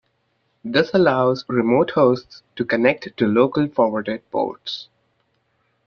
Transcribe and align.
This 0.63 0.95
allows 0.95 1.45
remote 1.47 1.91
hosts 1.91 2.41
to 2.55 2.65
connect 2.65 3.15
to 3.17 3.27
local 3.27 3.67
forwarded 3.67 4.27
ports. 4.31 4.89